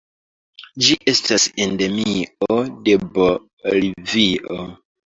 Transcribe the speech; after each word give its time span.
Ĝi 0.85 0.97
estas 1.11 1.45
endemio 1.67 2.59
de 2.89 2.99
Bolivio. 3.13 4.63